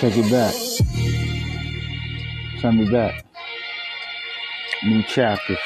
[0.00, 0.54] Take it back.
[2.62, 3.22] Turn me back.
[4.82, 5.58] New chapters.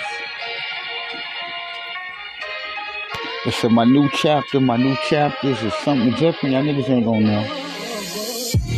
[3.47, 6.53] Listen, my new chapter, my new chapters is something different.
[6.53, 7.43] Y'all niggas ain't gonna know.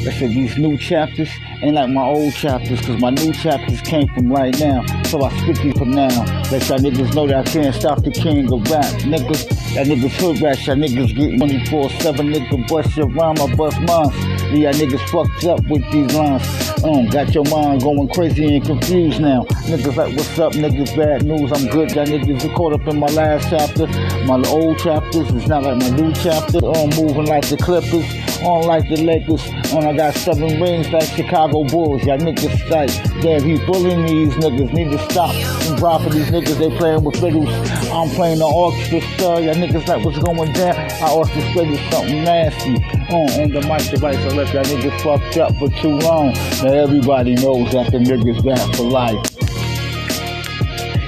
[0.04, 1.30] Listen, these new chapters
[1.62, 4.84] ain't like my old chapters, cause my new chapters came from right now.
[5.06, 6.08] So I spit these from now.
[6.50, 8.84] Let y'all niggas know that I can't stop the king of rap.
[9.02, 13.80] Niggas, that niggas hood rats, y'all niggas get 24-7, nigga bust your rhyme, I bust
[13.82, 14.36] mine.
[14.54, 16.66] Yeah, niggas fucked up with these lines.
[16.84, 19.44] Um, got your mind going crazy and confused now.
[19.66, 20.96] Niggas like, what's up, niggas?
[20.96, 21.92] Bad news, I'm good.
[21.92, 23.86] Y'all niggas are caught up in my last chapter.
[24.26, 26.58] My old chapters, it's not like my new chapter.
[26.64, 28.06] Um, moving like the Clippers,
[28.42, 29.42] on like the Lakers.
[29.72, 32.04] On, I got seven rings like Chicago Bulls.
[32.04, 34.72] Y'all niggas like, damn, he bullying these niggas.
[34.72, 36.58] Need to stop and drop for these niggas.
[36.58, 37.48] They playing with fiddles.
[37.90, 39.40] I'm playing the orchestra.
[39.40, 40.76] Y'all niggas like, what's going down?
[41.02, 42.74] I orchestrated something nasty.
[43.12, 46.32] On, on the mic device, I left y'all niggas fucked up for too long.
[46.62, 49.16] Now everybody knows that the niggas back for life.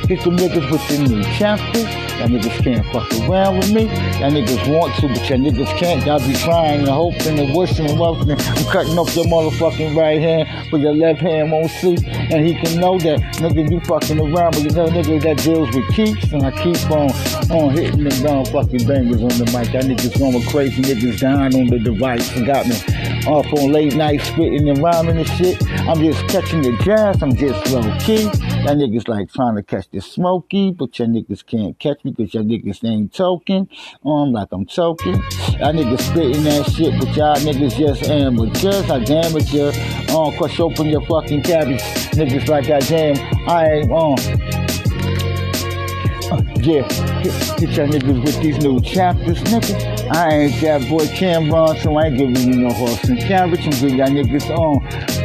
[0.09, 2.08] Hit the niggas with the new chapters.
[2.19, 3.85] Y'all niggas can't fuck around with me.
[4.19, 6.05] Y'all niggas want to, but y'all niggas can't.
[6.05, 8.37] Y'all be trying and hoping and wishing and welcoming.
[8.41, 11.97] I'm cutting off your motherfucking right hand, but your left hand won't see.
[12.07, 15.73] And he can know that nigga you fucking around, but you know nigga that deals
[15.73, 16.33] with keeps.
[16.33, 17.09] And I keep on
[17.53, 19.73] on hitting them dumb fucking bangers on the mic.
[19.73, 22.75] Y'all niggas going crazy, niggas dying on the device and got me
[23.29, 25.63] off on late night spitting and rhyming and shit.
[25.87, 28.29] I'm just catching the jazz, I'm just low key.
[28.69, 32.35] Y'all niggas like trying to catch the smoky, but y'all niggas can't catch me because
[32.35, 33.67] y'all niggas ain't token.
[34.05, 35.15] Um, like I'm token.
[35.15, 38.91] Y'all niggas spitting that shit, but y'all niggas just amateurs.
[38.91, 39.73] I damage you.
[40.15, 41.81] Um, crush open your fucking cabbage.
[42.13, 43.17] Niggas like I damn,
[43.49, 44.19] I ain't um.
[46.61, 46.87] Yeah,
[47.23, 50.15] get, get y'all niggas with these new chapters, nigga.
[50.15, 53.65] I ain't that boy Cam'ron, so I ain't giving you no horse and carriage.
[53.65, 55.18] I'm giving y'all niggas on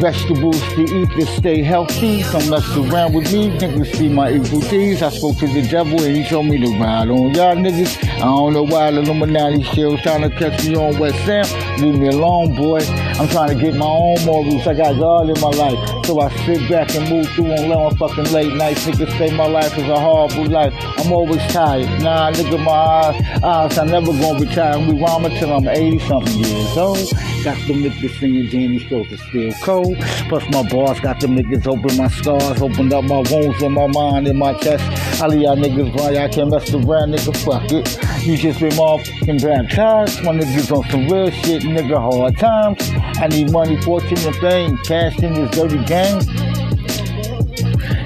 [0.00, 2.22] vegetables to eat to stay healthy.
[2.22, 3.50] Don't mess around with me.
[3.58, 5.02] Niggas see my evil deeds.
[5.02, 8.02] I spoke to the devil and he told me to ride on y'all niggas.
[8.16, 11.44] I don't know why the Illuminati still trying to catch me on West Sam.
[11.80, 12.80] Leave me alone, boy.
[13.18, 14.66] I'm trying to get my own morals.
[14.66, 16.06] I got God in my life.
[16.06, 18.84] So I sit back and move through on long fucking late nights.
[18.86, 20.74] Niggas say my life is a horrible life.
[20.98, 21.88] I'm always tired.
[22.02, 24.74] Nah, nigga, my eyes, eyes I never gonna retire.
[24.74, 27.35] I'm be rhyming till I'm 80 something years old.
[27.46, 29.96] Got them niggas singing Danny Stroke is still cold.
[30.28, 33.86] Plus my boss got them niggas open my scars, opened up my wounds in my
[33.86, 34.82] mind, in my chest.
[35.22, 38.26] I of y'all niggas run, y'all can't mess around, nigga, fuck it.
[38.26, 40.24] You just been motherfucking baptized.
[40.24, 42.90] My niggas on some real shit, nigga, hard times.
[43.22, 44.76] I need money, fortune, and fame.
[44.78, 46.45] Cash in this dirty game.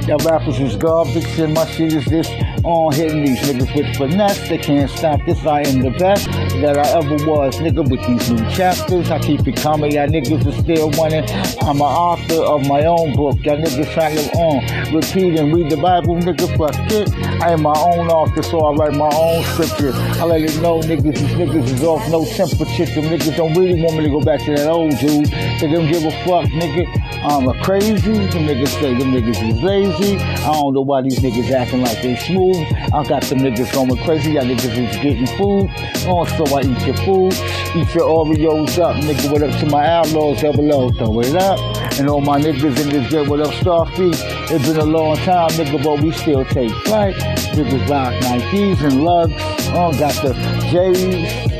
[0.07, 2.29] Y'all rappers is garbage and my shit is this
[2.65, 4.49] on hitting these niggas with finesse.
[4.49, 5.45] They can't stop this.
[5.47, 6.27] I am the best
[6.61, 9.11] that I ever was, nigga, with these new chapters.
[9.11, 9.93] I keep it coming.
[9.93, 11.25] Y'all niggas are still running.
[11.63, 13.37] I'm an author of my own book.
[13.45, 16.49] Y'all niggas trying to on repeat and read the Bible, nigga.
[16.57, 17.13] Fuck it.
[17.43, 19.93] I am my own author, so I write my own scripture.
[19.95, 22.87] I let it know, niggas, these niggas is off no temperature.
[22.87, 25.27] Them niggas don't really want me to go back to that old dude.
[25.27, 26.85] They don't give a fuck, nigga.
[27.23, 28.13] I'm a crazy.
[28.13, 30.00] Them niggas say them niggas is lazy.
[30.03, 32.57] I don't know why these niggas acting like they smooth.
[32.93, 34.33] I got some niggas going crazy.
[34.33, 35.69] Y'all niggas is getting food.
[36.07, 37.35] Also, I eat your food.
[37.77, 39.31] Eat your Oreos up, nigga.
[39.31, 40.91] What up to my outlaws down below?
[40.91, 41.59] Throw it up.
[41.99, 44.17] And all my niggas in this jet, what up, Starfleet?
[44.51, 47.15] It's been a long time, nigga, but we still take flight.
[47.55, 49.33] Niggas rock Nikes and Lugz.
[49.75, 50.33] Oh, got the
[50.71, 51.51] J's.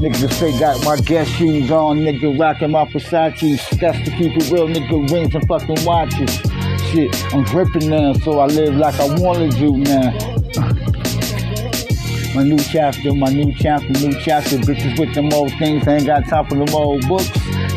[0.00, 3.78] Niggas say got my guest shoes on, nigga rocking my Versace's.
[3.78, 6.59] That's to keep it real, nigga rings and fucking watches.
[6.90, 10.10] Shit, I'm gripping now, so I live like I wanna do now.
[12.34, 14.56] My new chapter, my new chapter, new chapter.
[14.58, 17.28] Bitches with them old things, I ain't got top of them old books.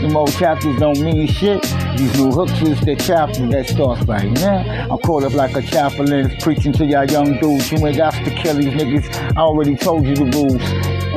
[0.01, 1.61] Them old chapters don't mean shit.
[1.97, 4.87] These new hooks is the chapter that starts right now.
[4.91, 7.71] I'm caught up like a chaplain preaching to y'all young dudes.
[7.71, 9.35] You ain't got to kill these niggas.
[9.35, 10.61] I already told you the rules.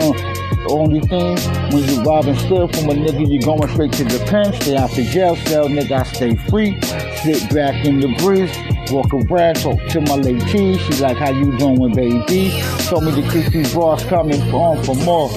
[0.03, 0.36] Uh,
[0.69, 1.37] only thing,
[1.73, 4.53] when you rob and steal from a nigga, you going straight to the pen.
[4.61, 6.81] Stay out the jail cell, nigga, I stay free.
[7.23, 8.57] Sit back in the breeze.
[8.91, 10.79] Walk around, talk to my lady.
[10.79, 12.61] She like, how you doing, baby?
[12.85, 15.31] Told me the these bars coming on for more.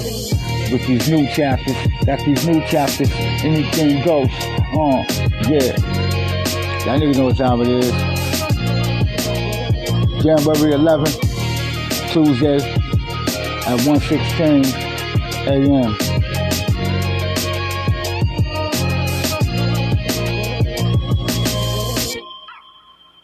[0.71, 3.09] With these new chapters, got these new chapters,
[3.43, 4.29] anything goes.
[4.29, 5.03] Uh,
[5.49, 5.75] yeah.
[6.85, 7.91] Y'all niggas know what time it is.
[10.23, 12.57] January 11th, Tuesday
[13.65, 14.88] at 116
[15.49, 16.18] AM.